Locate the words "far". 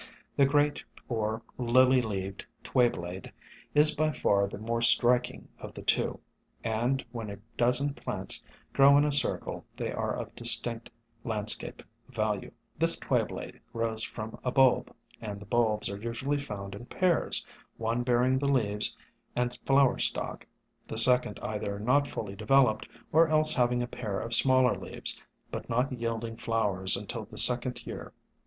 4.11-4.47